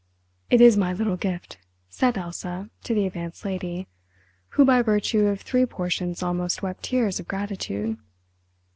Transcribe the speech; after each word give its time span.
"It 0.49 0.61
is 0.61 0.77
my 0.77 0.93
little 0.93 1.15
gift," 1.15 1.57
said 1.87 2.17
Elsa 2.17 2.71
to 2.85 2.95
the 2.95 3.05
Advanced 3.05 3.45
Lady, 3.45 3.87
who 4.57 4.65
by 4.65 4.81
virtue 4.81 5.27
of 5.27 5.41
three 5.41 5.67
portions 5.67 6.23
almost 6.23 6.63
wept 6.63 6.81
tears 6.81 7.19
of 7.19 7.27
gratitude. 7.27 7.99